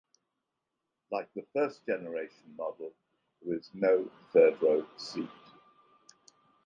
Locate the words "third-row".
4.33-4.87